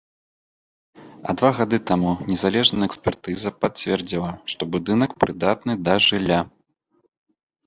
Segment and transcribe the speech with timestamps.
[1.33, 6.41] А два гады таму незалежная экспертыза пацвердзіла, што будынак прыдатны да жылля.